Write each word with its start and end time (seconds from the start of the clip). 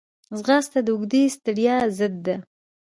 ځغاسته 0.37 0.79
د 0.85 0.87
اوږدې 0.93 1.23
ستړیا 1.35 1.77
ضد 1.97 2.15
ده 2.25 2.35